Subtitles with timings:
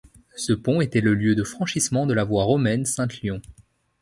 [0.35, 3.39] Ce pont était le lieu de franchissement de la voie romaine Saintes-Lyon.